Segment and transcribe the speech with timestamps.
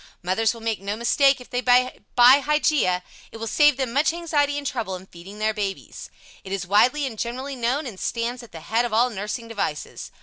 [0.23, 3.03] Mothers will make no mistake if they buy the Hygeia.
[3.31, 6.09] It will save them much anxiety and trouble in feeding their babies.
[6.43, 10.09] It is widely and generally known, and stands at the head of all nursing devices.